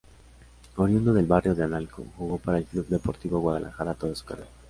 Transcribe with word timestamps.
Oriundo 0.77 1.13
del 1.13 1.27
Barrio 1.27 1.53
de 1.53 1.63
Analco, 1.63 2.03
jugó 2.17 2.39
para 2.39 2.57
el 2.57 2.65
Club 2.65 2.87
Deportivo 2.87 3.39
Guadalajara 3.39 3.93
toda 3.93 4.15
su 4.15 4.25
carrera. 4.25 4.49